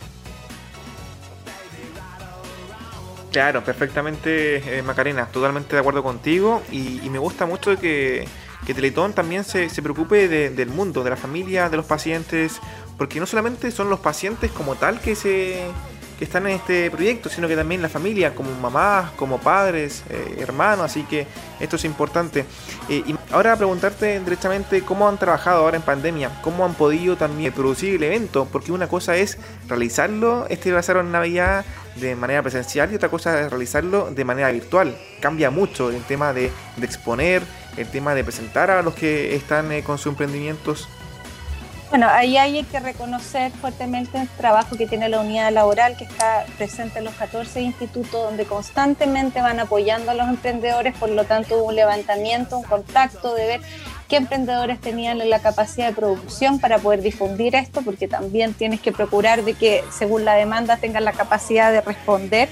Claro, 3.35 3.65
perfectamente, 3.65 4.79
eh, 4.79 4.83
Macarena, 4.83 5.27
totalmente 5.27 5.75
de 5.75 5.81
acuerdo 5.81 6.05
contigo 6.05 6.63
y, 6.71 7.01
me 7.11 7.19
gusta 7.19 7.47
mucho 7.47 7.77
que, 7.77 8.29
que 8.65 8.75
Teletón 8.75 9.13
también 9.13 9.43
se, 9.43 9.69
se 9.71 9.83
preocupe 9.83 10.29
del 10.29 10.69
mundo, 10.69 11.03
de 11.03 11.11
la 11.11 11.17
familia, 11.17 11.69
de 11.69 11.77
los 11.77 11.85
pacientes, 11.85 12.61
porque 12.97 13.19
no 13.19 13.27
solamente 13.27 13.73
son 13.73 13.91
los 13.91 13.99
pacientes 13.99 14.53
como 14.53 14.77
tal 14.77 15.01
que 15.01 15.17
se 15.17 15.65
están 16.25 16.47
en 16.47 16.57
este 16.57 16.91
proyecto, 16.91 17.29
sino 17.29 17.49
que 17.49 17.57
también 17.57 17.83
la 17.83 17.89
familia, 17.89 18.35
como 18.35 18.51
mamás, 18.61 19.11
como 19.13 19.39
padres, 19.39 20.03
eh, 20.11 20.37
hermanos, 20.39 20.87
así 20.87 21.05
que 21.05 21.27
esto 21.61 21.77
es 21.77 21.85
importante. 21.85 22.45
Eh, 22.89 23.03
y 23.07 23.15
ahora 23.33 23.57
preguntarte 23.57 24.19
directamente 24.21 24.83
cómo 24.83 25.09
han 25.09 25.19
trabajado 25.19 25.65
ahora 25.65 25.77
en 25.77 25.83
pandemia, 25.83 26.31
cómo 26.43 26.65
han 26.65 26.75
podido 26.75 27.17
también 27.17 27.53
producir 27.53 27.95
el 27.95 28.03
evento, 28.03 28.49
porque 28.51 28.73
una 28.73 28.89
cosa 28.89 29.17
es 29.17 29.39
realizarlo, 29.69 30.47
este 30.49 30.73
bazar 30.73 30.97
en 30.99 31.13
Navidad 31.13 31.65
de 31.97 32.17
manera 32.17 32.43
presencial 32.43 32.91
y 32.93 32.97
otra 32.97 33.09
cosa 33.09 33.41
es 33.41 33.51
realizarlo 33.51 34.11
de 34.11 34.25
manera 34.25 34.51
virtual. 34.51 34.97
Cambia 35.21 35.51
mucho 35.51 35.91
el 35.91 36.03
tema 36.03 36.33
de, 36.33 36.51
exponer, 36.83 37.43
el 37.77 37.87
tema 37.89 38.15
de 38.15 38.25
presentar 38.25 38.71
a 38.71 38.83
los 38.83 38.95
que 38.95 39.35
están 39.35 39.71
eh, 39.73 39.83
con 39.83 39.99
sus 39.99 40.09
emprendimientos 40.09 40.89
bueno, 41.91 42.09
ahí 42.09 42.37
hay 42.37 42.63
que 42.65 42.81
reconocer 42.81 43.53
fuertemente 43.53 44.19
el 44.19 44.29
trabajo 44.29 44.77
que 44.77 44.87
tiene 44.87 45.09
la 45.09 45.21
unidad 45.21 45.53
laboral, 45.53 45.97
que 45.97 46.05
está 46.05 46.45
presente 46.57 46.99
en 46.99 47.05
los 47.05 47.15
14 47.15 47.61
institutos, 47.61 48.11
donde 48.11 48.45
constantemente 48.45 49.41
van 49.41 49.61
apoyando 49.61 50.11
a 50.11 50.15
los 50.15 50.29
emprendedores, 50.29 50.97
por 50.97 51.11
lo 51.11 51.25
tanto 51.25 51.57
hubo 51.57 51.67
un 51.67 51.77
levantamiento, 51.77 52.59
un 52.59 52.65
contacto 52.65 53.35
de 53.35 53.47
ver 53.47 53.61
qué 54.09 54.17
emprendedores 54.17 54.81
tenían 54.81 55.19
la 55.29 55.39
capacidad 55.41 55.89
de 55.89 55.95
producción 55.95 56.59
para 56.59 56.79
poder 56.79 57.03
difundir 57.03 57.55
esto, 57.55 57.83
porque 57.83 58.09
también 58.09 58.55
tienes 58.55 58.81
que 58.81 58.93
procurar 58.93 59.45
de 59.45 59.55
que 59.55 59.85
según 59.91 60.25
la 60.25 60.35
demanda 60.35 60.77
tengan 60.79 61.05
la 61.05 61.13
capacidad 61.13 61.71
de 61.71 61.81
responder 61.81 62.49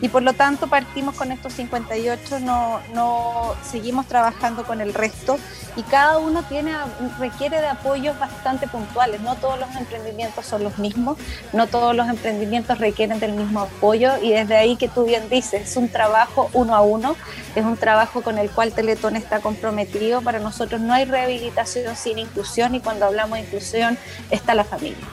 y 0.00 0.08
por 0.08 0.22
lo 0.22 0.32
tanto 0.32 0.66
partimos 0.66 1.14
con 1.14 1.32
estos 1.32 1.52
58, 1.54 2.40
no, 2.40 2.80
no 2.94 3.54
seguimos 3.62 4.06
trabajando 4.06 4.64
con 4.64 4.80
el 4.80 4.94
resto. 4.94 5.38
Y 5.76 5.82
cada 5.82 6.18
uno 6.18 6.42
tiene, 6.42 6.72
requiere 7.18 7.60
de 7.60 7.68
apoyos 7.68 8.18
bastante 8.18 8.66
puntuales. 8.66 9.20
No 9.20 9.36
todos 9.36 9.58
los 9.58 9.74
emprendimientos 9.76 10.46
son 10.46 10.64
los 10.64 10.78
mismos, 10.78 11.18
no 11.52 11.66
todos 11.66 11.94
los 11.94 12.08
emprendimientos 12.08 12.78
requieren 12.78 13.20
del 13.20 13.32
mismo 13.32 13.60
apoyo. 13.60 14.12
Y 14.22 14.30
desde 14.30 14.56
ahí 14.56 14.76
que 14.76 14.88
tú 14.88 15.04
bien 15.04 15.28
dices, 15.28 15.70
es 15.70 15.76
un 15.76 15.88
trabajo 15.88 16.50
uno 16.54 16.74
a 16.74 16.80
uno, 16.80 17.14
es 17.54 17.64
un 17.64 17.76
trabajo 17.76 18.22
con 18.22 18.38
el 18.38 18.50
cual 18.50 18.72
Teletón 18.72 19.16
está 19.16 19.40
comprometido. 19.40 20.22
Para 20.22 20.38
nosotros 20.38 20.80
no 20.80 20.92
hay 20.94 21.04
rehabilitación 21.04 21.94
sin 21.94 22.18
inclusión. 22.18 22.74
Y 22.74 22.80
cuando 22.80 23.06
hablamos 23.06 23.38
de 23.38 23.44
inclusión 23.44 23.98
está 24.30 24.54
la 24.54 24.64
familia 24.64 25.06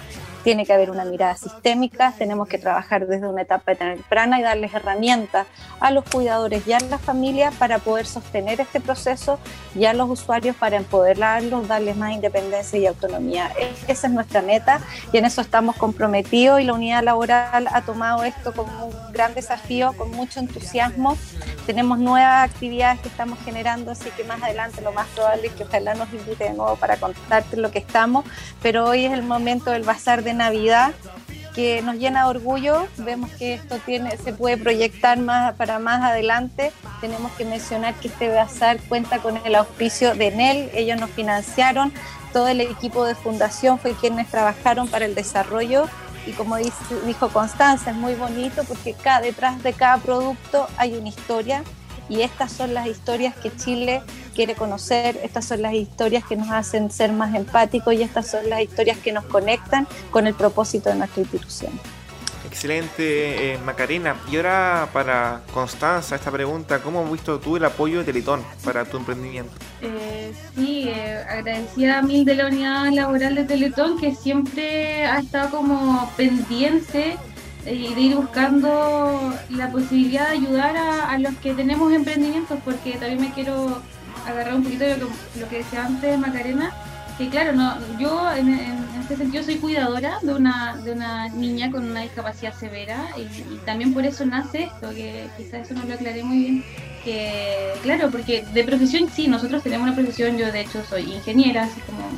tiene 0.47 0.65
que 0.65 0.71
haber 0.71 0.91
una 0.91 1.03
mirada 1.03 1.35
sistémica, 1.35 2.13
tenemos 2.17 2.47
que 2.47 2.57
trabajar 2.57 3.05
desde 3.05 3.27
una 3.27 3.41
etapa 3.41 3.75
temprana 3.75 4.39
y 4.39 4.43
darles 4.43 4.73
herramientas 4.73 5.45
a 5.81 5.91
los 5.91 6.05
cuidadores 6.05 6.65
y 6.65 6.71
a 6.71 6.79
las 6.79 7.01
familias 7.01 7.53
para 7.55 7.79
poder 7.79 8.05
sostener 8.05 8.61
este 8.61 8.79
proceso 8.79 9.39
y 9.75 9.83
a 9.83 9.93
los 9.93 10.09
usuarios 10.09 10.55
para 10.55 10.77
empoderarlos, 10.77 11.67
darles 11.67 11.97
más 11.97 12.13
independencia 12.13 12.79
y 12.79 12.85
autonomía. 12.85 13.51
E-, 13.59 13.91
esa 13.91 14.07
es 14.07 14.13
nuestra 14.13 14.41
meta 14.41 14.79
y 15.11 15.17
en 15.17 15.25
eso 15.25 15.41
estamos 15.41 15.75
comprometidos 15.75 16.61
y 16.61 16.63
la 16.63 16.75
unidad 16.75 17.03
laboral 17.03 17.67
ha 17.69 17.81
tomado 17.81 18.23
esto 18.23 18.53
como 18.53 18.85
un 18.85 19.11
gran 19.11 19.33
desafío, 19.33 19.91
con 19.97 20.11
mucho 20.11 20.39
entusiasmo. 20.39 21.17
Tenemos 21.65 21.99
nuevas 21.99 22.49
actividades 22.49 23.01
que 23.01 23.09
estamos 23.09 23.37
generando, 23.43 23.91
así 23.91 24.09
que 24.15 24.23
más 24.23 24.41
adelante 24.41 24.79
lo 24.79 24.93
más 24.93 25.07
probable 25.07 25.47
es 25.47 25.53
que 25.53 25.63
ojalá 25.63 25.93
nos 25.95 26.13
invite 26.13 26.45
de 26.45 26.53
nuevo 26.53 26.77
para 26.77 26.95
contarte 26.95 27.57
lo 27.57 27.69
que 27.69 27.79
estamos, 27.79 28.23
pero 28.61 28.85
hoy 28.85 29.03
es 29.03 29.11
el 29.11 29.23
momento 29.23 29.71
del 29.71 29.83
bazar 29.83 30.23
de 30.23 30.36
Navidad 30.37 30.93
que 31.57 31.81
nos 31.81 31.95
llena 31.95 32.25
de 32.25 32.29
orgullo. 32.29 32.87
Vemos 32.97 33.31
que 33.31 33.55
esto 33.55 33.79
tiene, 33.83 34.15
se 34.17 34.31
puede 34.31 34.57
proyectar 34.57 35.17
más 35.17 35.55
para 35.55 35.79
más 35.79 36.03
adelante. 36.03 36.71
Tenemos 37.01 37.31
que 37.31 37.45
mencionar 37.45 37.95
que 37.95 38.09
este 38.09 38.29
bazar 38.29 38.79
cuenta 38.87 39.17
con 39.17 39.39
el 39.43 39.55
auspicio 39.55 40.13
de 40.13 40.29
NEL. 40.29 40.69
Ellos 40.75 40.99
nos 40.99 41.09
financiaron. 41.09 41.91
Todo 42.31 42.47
el 42.47 42.61
equipo 42.61 43.05
de 43.05 43.15
fundación 43.15 43.79
fue 43.79 43.95
quienes 43.95 44.29
trabajaron 44.29 44.87
para 44.87 45.05
el 45.05 45.15
desarrollo. 45.15 45.89
Y 46.27 46.33
como 46.33 46.57
dijo 46.57 47.29
Constanza, 47.29 47.89
es 47.89 47.97
muy 47.97 48.13
bonito 48.13 48.63
porque 48.65 48.93
cada, 48.93 49.21
detrás 49.21 49.63
de 49.63 49.73
cada 49.73 49.97
producto 49.97 50.67
hay 50.77 50.95
una 50.95 51.09
historia 51.09 51.63
y 52.07 52.21
estas 52.21 52.51
son 52.51 52.75
las 52.75 52.85
historias 52.85 53.35
que 53.35 53.55
Chile 53.55 54.03
quiere 54.37 54.53
conocer, 54.53 55.19
estas 55.23 55.45
son 55.45 55.63
las 55.63 55.73
historias 55.73 56.23
que 56.23 56.35
nos 56.35 56.51
hacen 56.51 56.91
ser 56.91 57.11
más 57.11 57.33
empáticos 57.33 57.91
y 57.95 58.03
estas 58.03 58.29
son 58.29 58.47
las 58.47 58.61
historias 58.61 58.99
que 58.99 59.11
nos 59.11 59.25
conectan 59.25 59.87
con 60.11 60.27
el 60.27 60.35
propósito 60.35 60.89
de 60.89 60.95
nuestra 60.95 61.23
institución. 61.23 61.71
Excelente, 62.45 63.53
eh, 63.53 63.57
Macarena. 63.65 64.15
Y 64.31 64.35
ahora 64.35 64.89
para 64.93 65.41
Constanza, 65.51 66.15
esta 66.15 66.29
pregunta, 66.29 66.83
¿cómo 66.83 67.03
has 67.03 67.11
visto 67.11 67.39
tú 67.39 67.57
el 67.57 67.65
apoyo 67.65 67.97
de 67.97 68.05
Teletón 68.05 68.43
para 68.63 68.85
tu 68.85 68.97
emprendimiento? 68.97 69.51
Eh, 69.81 70.31
sí, 70.55 70.87
eh, 70.87 71.23
agradecida 71.27 71.97
a 71.97 72.01
mil 72.03 72.23
de 72.23 72.35
la 72.35 72.45
unidad 72.45 72.91
laboral 72.91 73.33
de 73.33 73.43
Teletón 73.43 73.99
que 73.99 74.13
siempre 74.13 75.07
ha 75.07 75.17
estado 75.17 75.49
como 75.49 76.11
pendiente 76.15 77.17
y 77.65 77.95
de 77.95 78.01
ir 78.01 78.15
buscando 78.15 79.33
la 79.49 79.71
posibilidad 79.71 80.29
de 80.29 80.37
ayudar 80.37 80.77
a, 80.77 81.17
los 81.17 81.35
que 81.37 81.55
tenemos 81.55 81.91
emprendimientos, 81.91 82.59
porque 82.63 82.91
también 82.91 83.19
me 83.19 83.31
quiero 83.31 83.81
agarrar 84.27 84.55
un 84.55 84.63
poquito 84.63 84.83
de 84.83 84.97
lo, 84.97 85.09
que 85.49 85.59
decía 85.59 85.85
antes 85.85 86.17
Macarena, 86.19 86.71
que 87.17 87.29
claro, 87.29 87.53
no, 87.53 87.75
yo 87.97 88.31
en, 88.33 88.49
este 89.01 89.15
sentido 89.15 89.43
soy 89.43 89.55
cuidadora 89.55 90.19
de 90.21 90.33
una, 90.33 90.75
de 90.77 90.91
una 90.91 91.29
niña 91.29 91.71
con 91.71 91.89
una 91.89 92.01
discapacidad 92.01 92.53
severa 92.53 93.07
y, 93.15 93.21
y 93.21 93.61
también 93.65 93.93
por 93.93 94.05
eso 94.05 94.25
nace 94.25 94.63
esto, 94.63 94.89
que 94.89 95.27
quizás 95.37 95.61
eso 95.61 95.73
no 95.73 95.85
lo 95.85 95.93
aclaré 95.93 96.23
muy 96.23 96.39
bien, 96.39 96.65
que 97.03 97.71
claro, 97.83 98.11
porque 98.11 98.45
de 98.53 98.63
profesión 98.65 99.09
sí, 99.09 99.27
nosotros 99.27 99.63
tenemos 99.63 99.87
una 99.87 99.95
profesión, 99.95 100.37
yo 100.37 100.51
de 100.51 100.61
hecho 100.61 100.83
soy 100.83 101.03
ingeniera, 101.13 101.63
así 101.63 101.79
como 101.81 102.09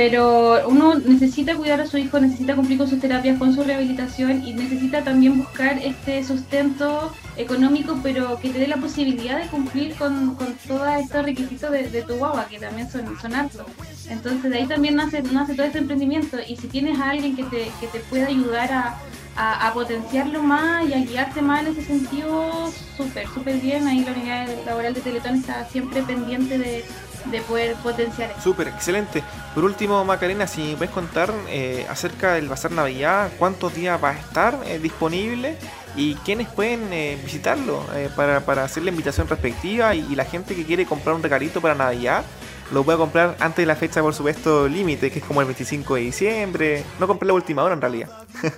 pero 0.00 0.66
uno 0.66 0.94
necesita 0.94 1.54
cuidar 1.54 1.82
a 1.82 1.86
su 1.86 1.98
hijo, 1.98 2.18
necesita 2.18 2.56
cumplir 2.56 2.78
con 2.78 2.88
sus 2.88 2.98
terapias, 2.98 3.38
con 3.38 3.54
su 3.54 3.62
rehabilitación 3.62 4.42
y 4.46 4.54
necesita 4.54 5.04
también 5.04 5.36
buscar 5.36 5.76
este 5.76 6.24
sustento 6.24 7.12
económico, 7.36 8.00
pero 8.02 8.40
que 8.40 8.48
te 8.48 8.60
dé 8.60 8.66
la 8.66 8.78
posibilidad 8.78 9.38
de 9.38 9.46
cumplir 9.48 9.94
con, 9.96 10.36
con 10.36 10.54
todos 10.66 10.88
estos 10.98 11.22
requisitos 11.22 11.70
de, 11.70 12.02
tu 12.08 12.14
guagua, 12.14 12.46
que 12.48 12.58
también 12.58 12.90
son, 12.90 13.14
son 13.20 13.34
altos. 13.34 13.66
Entonces 14.08 14.50
de 14.50 14.56
ahí 14.56 14.66
también 14.66 14.96
nace, 14.96 15.20
nace 15.20 15.54
todo 15.54 15.66
este 15.66 15.80
emprendimiento 15.80 16.38
y 16.48 16.56
si 16.56 16.68
tienes 16.68 16.98
a 16.98 17.10
alguien 17.10 17.36
que 17.36 17.44
te, 17.44 17.70
que 17.78 17.86
te 17.88 17.98
pueda 18.08 18.28
ayudar 18.28 18.72
a, 18.72 18.96
a, 19.36 19.70
potenciarlo 19.74 20.42
más 20.42 20.88
y 20.88 20.94
a 20.94 21.04
guiarte 21.04 21.42
más 21.42 21.60
en 21.60 21.72
ese 21.72 21.84
sentido, 21.84 22.72
súper, 22.96 23.28
súper 23.34 23.58
bien. 23.58 23.86
Ahí 23.86 24.02
la 24.02 24.12
unidad 24.12 24.48
laboral 24.64 24.94
de 24.94 25.02
Teletón 25.02 25.34
está 25.34 25.66
siempre 25.66 26.02
pendiente 26.02 26.56
de, 26.56 26.86
de 27.26 27.40
poder 27.42 27.74
potenciar. 27.76 28.34
Súper, 28.42 28.68
excelente. 28.68 29.22
Por 29.54 29.64
último, 29.64 30.04
Macarena, 30.04 30.46
si 30.46 30.76
puedes 30.76 30.94
contar 30.94 31.32
eh, 31.48 31.84
acerca 31.88 32.34
del 32.34 32.48
Bazar 32.48 32.70
Navidad, 32.70 33.32
cuántos 33.36 33.74
días 33.74 34.02
va 34.02 34.10
a 34.10 34.18
estar 34.18 34.60
eh, 34.64 34.78
disponible 34.78 35.56
y 35.96 36.14
quiénes 36.16 36.46
pueden 36.48 36.92
eh, 36.92 37.18
visitarlo 37.24 37.84
para, 38.14 38.40
para, 38.40 38.62
hacer 38.62 38.84
la 38.84 38.90
invitación 38.90 39.26
respectiva 39.26 39.92
y, 39.96 40.14
la 40.14 40.24
gente 40.24 40.54
que 40.54 40.64
quiere 40.64 40.86
comprar 40.86 41.16
un 41.16 41.22
regalito 41.22 41.60
para 41.60 41.74
Navidad 41.74 42.22
lo 42.72 42.84
puede 42.84 42.98
comprar 42.98 43.36
antes 43.40 43.56
de 43.56 43.66
la 43.66 43.74
fecha, 43.76 44.02
por 44.02 44.14
supuesto, 44.14 44.68
límite, 44.68 45.10
que 45.10 45.18
es 45.18 45.24
como 45.24 45.40
el 45.40 45.46
25 45.46 45.96
de 45.96 46.00
diciembre. 46.00 46.84
No 46.98 47.06
compré 47.06 47.26
la 47.26 47.34
última 47.34 47.62
hora 47.62 47.74
en 47.74 47.80
realidad. 47.80 48.08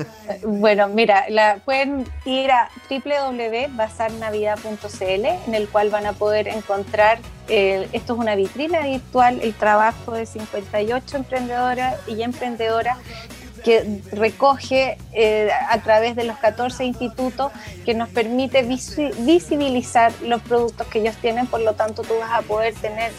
bueno, 0.42 0.88
mira, 0.88 1.24
la, 1.28 1.58
pueden 1.64 2.06
ir 2.24 2.50
a 2.50 2.68
www.bazarnavidad.cl, 2.88 5.26
en 5.46 5.54
el 5.54 5.68
cual 5.68 5.90
van 5.90 6.06
a 6.06 6.12
poder 6.12 6.48
encontrar, 6.48 7.18
esto 7.48 8.14
es 8.14 8.18
una 8.18 8.34
vitrina 8.34 8.80
virtual, 8.80 9.40
el 9.42 9.54
trabajo 9.54 10.12
de 10.12 10.26
58 10.26 11.16
emprendedoras 11.16 11.96
y 12.06 12.22
emprendedoras 12.22 12.98
que 13.62 14.00
recoge 14.12 14.98
eh, 15.12 15.50
a 15.68 15.80
través 15.82 16.16
de 16.16 16.24
los 16.24 16.36
14 16.38 16.84
institutos 16.84 17.52
que 17.84 17.94
nos 17.94 18.08
permite 18.08 18.62
visibilizar 18.62 20.12
los 20.22 20.42
productos 20.42 20.86
que 20.88 20.98
ellos 20.98 21.14
tienen, 21.16 21.46
por 21.46 21.60
lo 21.60 21.74
tanto 21.74 22.02
tú 22.02 22.14
vas 22.18 22.32
a 22.32 22.42
poder 22.42 22.74
tener 22.74 23.12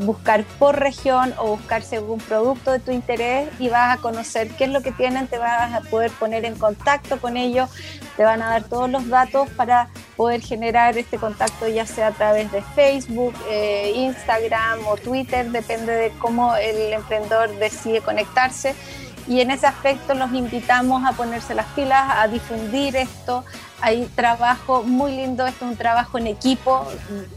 buscar 0.00 0.44
por 0.58 0.78
región 0.78 1.34
o 1.38 1.56
buscar 1.56 1.82
según 1.82 2.18
producto 2.18 2.72
de 2.72 2.78
tu 2.78 2.90
interés 2.90 3.48
y 3.58 3.68
vas 3.68 3.98
a 3.98 4.00
conocer 4.00 4.48
qué 4.56 4.64
es 4.64 4.70
lo 4.70 4.82
que 4.82 4.92
tienen, 4.92 5.26
te 5.26 5.38
vas 5.38 5.72
a 5.72 5.80
poder 5.82 6.10
poner 6.12 6.44
en 6.44 6.56
contacto 6.56 7.20
con 7.20 7.36
ellos, 7.36 7.70
te 8.16 8.24
van 8.24 8.42
a 8.42 8.50
dar 8.50 8.64
todos 8.64 8.90
los 8.90 9.08
datos 9.08 9.48
para 9.50 9.88
poder 10.16 10.40
generar 10.40 10.96
este 10.98 11.18
contacto 11.18 11.68
ya 11.68 11.86
sea 11.86 12.08
a 12.08 12.12
través 12.12 12.50
de 12.52 12.62
Facebook, 12.74 13.34
eh, 13.50 13.92
Instagram 13.94 14.86
o 14.86 14.96
Twitter, 14.96 15.50
depende 15.50 15.92
de 15.92 16.10
cómo 16.18 16.56
el 16.56 16.92
emprendedor 16.92 17.50
decide 17.58 18.00
conectarse 18.00 18.74
y 19.30 19.40
en 19.40 19.50
ese 19.50 19.66
aspecto 19.66 20.14
los 20.14 20.32
invitamos 20.32 21.04
a 21.04 21.12
ponerse 21.12 21.54
las 21.54 21.66
pilas, 21.66 22.16
a 22.16 22.26
difundir 22.26 22.96
esto. 22.96 23.44
Hay 23.82 24.04
trabajo 24.14 24.82
muy 24.82 25.12
lindo, 25.12 25.46
esto 25.46 25.64
es 25.64 25.70
un 25.70 25.76
trabajo 25.76 26.18
en 26.18 26.26
equipo, 26.26 26.86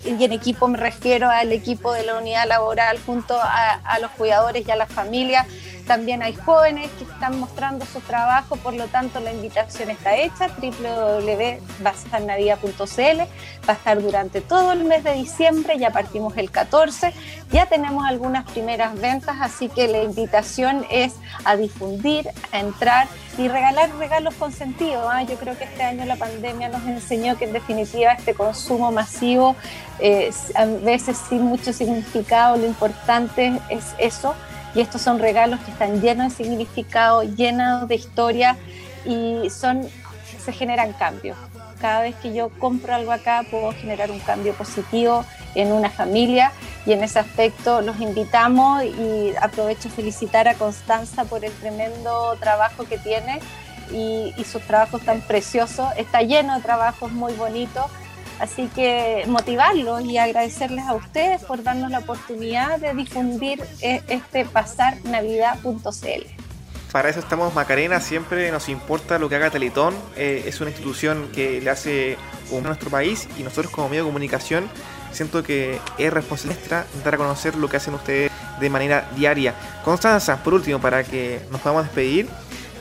y 0.04 0.24
en 0.24 0.32
equipo 0.32 0.68
me 0.68 0.78
refiero 0.78 1.30
al 1.30 1.52
equipo 1.52 1.94
de 1.94 2.04
la 2.04 2.18
unidad 2.18 2.48
laboral 2.48 3.00
junto 3.06 3.38
a, 3.40 4.00
los 4.02 4.12
cuidadores 4.12 4.68
y 4.68 4.72
a 4.72 4.76
las 4.76 4.92
familias 4.92 5.48
también 5.86 6.24
hay 6.24 6.34
jóvenes 6.34 6.90
que 6.98 7.04
están 7.04 7.40
mostrando 7.40 7.86
su 7.86 8.00
trabajo, 8.00 8.56
por 8.56 8.74
lo 8.74 8.88
tanto 8.88 9.20
la 9.20 9.34
invitación 9.34 9.90
está 9.90 10.16
hecha, 10.16 10.48
www.bastarnavidad.cl, 10.48 13.20
va 13.68 13.68
a 13.68 13.74
estar 13.74 14.02
durante 14.02 14.40
todo 14.42 14.72
el 14.72 14.86
mes 14.86 15.04
de 15.04 15.12
diciembre, 15.14 15.78
ya 15.78 15.92
partimos 15.92 16.38
el 16.38 16.50
14, 16.52 17.14
ya 17.52 17.66
tenemos 17.66 18.06
algunas 18.06 18.50
primeras 18.50 18.98
ventas, 19.00 19.36
así 19.42 19.68
que 19.70 19.90
la 19.90 20.04
invitación 20.04 20.86
es 20.90 21.16
a 21.44 21.58
difundir, 21.58 22.30
a 22.52 22.60
entrar 22.60 23.08
y 23.38 23.48
regalar 23.48 23.90
regalos 23.98 24.34
con 24.36 24.52
sentido. 24.52 25.10
¿ah? 25.10 25.24
Yo 25.24 25.36
creo 25.36 25.58
que 25.58 25.64
este 25.66 25.82
año 25.84 26.06
la 26.06 26.16
pandemia 26.16 26.33
nos 26.42 26.84
enseñó 26.88 27.38
que 27.38 27.46
en 27.46 27.54
definitiva 27.54 28.12
este 28.14 28.34
consumo 28.34 28.92
masivo, 28.92 29.56
eh, 30.00 30.32
a 30.56 30.66
veces 30.66 31.18
sin 31.30 31.44
mucho 31.44 31.74
significado, 31.74 32.58
lo 32.58 32.66
importante 32.66 33.60
es 33.70 33.94
eso 33.98 34.36
y 34.76 34.82
estos 34.82 35.02
son 35.02 35.20
regalos 35.20 35.60
que 35.62 35.72
están 35.72 36.02
llenos 36.02 36.38
de 36.38 36.44
significado, 36.44 37.24
llenos 37.24 37.88
de 37.88 37.96
historia 37.96 38.58
y 39.06 39.50
son, 39.50 39.88
se 40.44 40.52
generan 40.52 40.94
cambios. 40.94 41.38
Cada 41.80 42.02
vez 42.02 42.16
que 42.16 42.34
yo 42.34 42.50
compro 42.60 42.96
algo 42.96 43.12
acá 43.12 43.44
puedo 43.50 43.72
generar 43.74 44.10
un 44.10 44.20
cambio 44.20 44.54
positivo 44.54 45.26
en 45.54 45.72
una 45.72 45.90
familia 45.90 46.52
y 46.86 46.94
en 46.94 47.04
ese 47.04 47.20
aspecto 47.20 47.82
los 47.82 48.00
invitamos 48.00 48.84
y 48.84 49.34
aprovecho 49.42 49.90
felicitar 49.90 50.48
a 50.48 50.56
Constanza 50.56 51.26
por 51.26 51.44
el 51.44 51.52
tremendo 51.52 52.36
trabajo 52.40 52.86
que 52.86 52.98
tiene 52.98 53.40
y, 53.92 54.34
sus 54.44 54.62
trabajos 54.64 55.02
tan 55.02 55.22
preciosos. 55.22 55.88
Está 55.98 56.22
lleno 56.22 56.56
de 56.56 56.62
trabajos 56.62 57.12
muy 57.12 57.34
bonitos 57.34 57.86
Así 58.40 58.68
que 58.76 59.24
motivarlos 59.28 60.04
y 60.04 60.18
agradecerles 60.18 60.86
a 60.86 60.94
ustedes 60.96 61.44
por 61.44 61.64
darnos 61.64 61.92
la 61.92 62.00
oportunidad 62.00 62.80
de 62.80 62.94
difundir 62.94 63.64
e, 63.82 64.02
este 64.08 64.46
pasarnavidad.cl. 64.46 66.44
Para 66.92 67.10
eso 67.10 67.20
estamos 67.20 67.54
Macarena, 67.56 68.00
siempre 68.00 68.52
nos 68.52 68.70
importa 68.70 69.18
lo 69.18 69.30
que 69.30 69.36
haga 69.36 69.50
Teletón, 69.50 69.96
eh, 70.16 70.44
es 70.46 70.62
una 70.62 70.70
institución 70.70 71.30
que 71.34 71.60
le 71.62 71.70
hace 71.70 72.18
a 72.52 72.62
nuestro 72.62 72.90
país 72.90 73.28
y 73.38 73.44
nosotros 73.44 73.72
como 73.72 73.90
medio 73.90 74.04
de 74.04 74.10
comunicación 74.10 74.70
siento 75.12 75.42
que 75.42 75.80
es 75.98 76.14
responsabilidad 76.14 76.86
dar 77.04 77.16
a 77.16 77.18
conocer 77.18 77.56
lo 77.56 77.68
que 77.68 77.78
hacen 77.78 77.94
ustedes 77.94 78.32
de 78.60 78.70
manera 78.70 79.10
diaria. 79.16 79.56
Constanza, 79.84 80.44
por 80.44 80.54
último, 80.54 80.80
para 80.80 81.04
que 81.04 81.42
nos 81.52 81.62
podamos 81.62 81.86
despedir, 81.86 82.30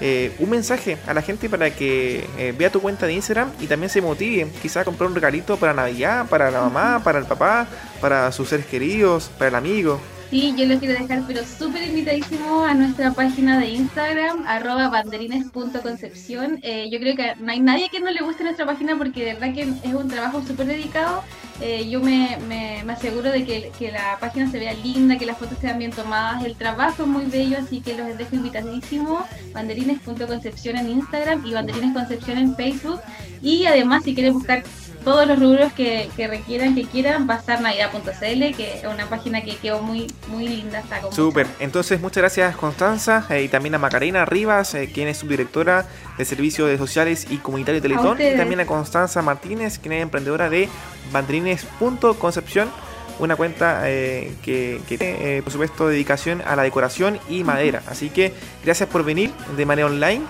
eh, 0.04 0.34
un 0.40 0.50
mensaje 0.50 0.98
a 1.06 1.14
la 1.14 1.22
gente 1.22 1.48
para 1.48 1.70
que 1.70 2.26
eh, 2.36 2.52
vea 2.58 2.70
tu 2.70 2.80
cuenta 2.80 3.06
de 3.06 3.12
Instagram 3.12 3.52
y 3.60 3.68
también 3.68 3.88
se 3.88 4.02
motive, 4.02 4.50
quizá 4.60 4.80
a 4.80 4.84
comprar 4.84 5.08
un 5.08 5.14
regalito 5.14 5.56
para 5.56 5.72
Navidad, 5.72 6.26
para 6.28 6.50
la 6.50 6.60
mamá, 6.62 7.00
para 7.04 7.20
el 7.20 7.24
papá, 7.24 7.68
para 8.00 8.32
sus 8.32 8.48
seres 8.48 8.66
queridos, 8.66 9.30
para 9.38 9.50
el 9.50 9.54
amigo. 9.54 10.00
Sí, 10.32 10.54
yo 10.56 10.64
les 10.64 10.78
quiero 10.78 10.98
dejar, 10.98 11.24
pero 11.26 11.42
súper 11.44 11.86
invitadísimo 11.86 12.64
a 12.64 12.72
nuestra 12.72 13.12
página 13.12 13.58
de 13.58 13.68
Instagram, 13.68 14.46
arroba 14.46 14.88
banderines.concepción. 14.88 16.58
Eh, 16.62 16.88
yo 16.90 16.98
creo 17.00 17.14
que 17.14 17.34
no 17.38 17.52
hay 17.52 17.60
nadie 17.60 17.90
que 17.90 18.00
no 18.00 18.10
le 18.10 18.22
guste 18.22 18.42
nuestra 18.42 18.64
página 18.64 18.96
porque 18.96 19.26
de 19.26 19.34
verdad 19.34 19.52
que 19.52 19.60
es 19.86 19.94
un 19.94 20.08
trabajo 20.08 20.42
súper 20.42 20.68
dedicado. 20.68 21.22
Eh, 21.60 21.86
yo 21.90 22.00
me, 22.00 22.38
me, 22.48 22.80
aseguro 22.90 23.30
de 23.30 23.44
que, 23.44 23.72
que, 23.78 23.92
la 23.92 24.16
página 24.20 24.50
se 24.50 24.58
vea 24.58 24.72
linda, 24.72 25.18
que 25.18 25.26
las 25.26 25.36
fotos 25.36 25.58
sean 25.60 25.78
bien 25.78 25.90
tomadas. 25.90 26.42
El 26.46 26.56
trabajo 26.56 27.02
es 27.02 27.08
muy 27.08 27.26
bello, 27.26 27.58
así 27.58 27.82
que 27.82 27.94
los 27.94 28.16
dejo 28.16 28.34
invitadísimo. 28.34 29.26
Banderines.concepción 29.52 30.78
en 30.78 30.88
Instagram 30.88 31.44
y 31.44 31.52
Banderines 31.52 31.92
Concepción 31.92 32.38
en 32.38 32.56
Facebook. 32.56 33.02
Y 33.42 33.66
además, 33.66 34.02
si 34.02 34.14
quieren 34.14 34.32
buscar 34.32 34.62
todos 35.02 35.26
los 35.26 35.38
rubros 35.38 35.72
que, 35.72 36.10
requieran, 36.16 36.74
que 36.74 36.84
quieran, 36.84 37.26
navidad.cl, 37.26 38.56
que 38.56 38.74
es 38.74 38.84
una 38.84 39.06
página 39.06 39.42
que 39.42 39.56
quedó 39.56 39.82
muy, 39.82 40.06
muy 40.28 40.48
linda. 40.48 40.80
Está 40.80 41.00
Súper, 41.10 41.46
entonces 41.60 42.00
muchas 42.00 42.22
gracias 42.22 42.56
Constanza 42.56 43.26
eh, 43.30 43.42
y 43.42 43.48
también 43.48 43.74
a 43.74 43.78
Macarena 43.78 44.24
Rivas, 44.24 44.74
eh, 44.74 44.90
quien 44.92 45.08
es 45.08 45.18
subdirectora 45.18 45.86
de 46.16 46.24
Servicios 46.24 46.68
de 46.68 46.78
Sociales 46.78 47.26
y 47.30 47.38
Comunitario 47.38 47.80
de 47.80 47.88
Teletón, 47.88 48.20
y 48.20 48.36
también 48.36 48.60
a 48.60 48.66
Constanza 48.66 49.22
Martínez, 49.22 49.78
quien 49.78 49.94
es 49.94 50.02
emprendedora 50.02 50.48
de 50.48 50.68
bandrines.concepción 51.12 52.70
una 53.18 53.36
cuenta 53.36 53.82
eh, 53.84 54.32
que, 54.42 54.80
que, 54.88 54.98
tiene, 54.98 55.42
por 55.42 55.52
supuesto, 55.52 55.86
dedicación 55.86 56.42
a 56.44 56.56
la 56.56 56.62
decoración 56.62 57.20
y 57.28 57.44
madera. 57.44 57.82
Así 57.86 58.10
que 58.10 58.32
gracias 58.64 58.88
por 58.88 59.04
venir 59.04 59.30
de 59.56 59.66
manera 59.66 59.86
online. 59.86 60.24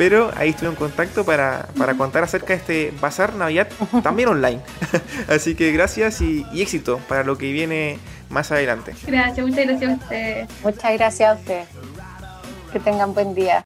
Pero 0.00 0.30
ahí 0.34 0.48
estuve 0.48 0.70
en 0.70 0.76
contacto 0.76 1.26
para, 1.26 1.66
contar 1.98 2.24
acerca 2.24 2.54
de 2.54 2.54
este 2.54 2.94
Bazar 3.02 3.34
Navidad 3.34 3.68
también 4.02 4.30
online. 4.30 4.62
Así 5.28 5.54
que 5.54 5.72
gracias 5.72 6.22
y, 6.22 6.46
éxito 6.54 7.00
para 7.06 7.22
lo 7.22 7.36
que 7.36 7.52
viene 7.52 7.98
más 8.30 8.50
adelante. 8.50 8.94
Gracias, 9.06 9.46
muchas 9.46 9.66
gracias 9.66 9.90
a 9.90 9.94
ustedes. 10.02 10.48
Muchas 10.64 10.92
gracias 10.94 11.28
a 11.28 11.34
ustedes. 11.34 11.68
Que 12.72 12.80
tengan 12.80 13.12
buen 13.12 13.34
día. 13.34 13.62